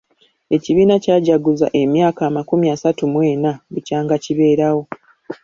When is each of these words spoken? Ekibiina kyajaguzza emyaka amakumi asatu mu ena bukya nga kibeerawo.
Ekibiina 0.55 0.95
kyajaguzza 1.03 1.67
emyaka 1.81 2.21
amakumi 2.29 2.65
asatu 2.75 3.01
mu 3.11 3.19
ena 3.33 3.51
bukya 3.71 3.97
nga 4.03 4.15
kibeerawo. 4.23 4.83